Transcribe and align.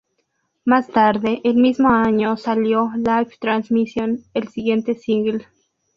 Más 0.65 0.87
tarde, 0.87 1.41
el 1.43 1.57
mismo 1.57 1.89
año 1.89 2.35
salió 2.35 2.89
"Life 2.95 3.37
Transmission", 3.39 4.19
el 4.33 4.47
siguiente 4.47 4.95
single. 4.95 5.45